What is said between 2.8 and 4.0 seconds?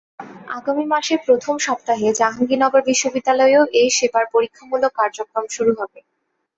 বিশ্ববিদ্যালয়েও এই